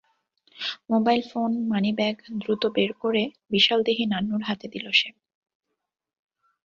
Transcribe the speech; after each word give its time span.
Mobile 0.89 1.21
phone, 1.31 1.51
money bag 1.67 2.15
দ্রুত 2.37 2.63
বের 2.75 2.91
করে 2.93 3.23
বিশালদেহী 3.51 4.05
নান্নুর 4.05 4.41
হাতে 4.43 4.67
দিল 4.67 4.85
সে। 4.91 5.09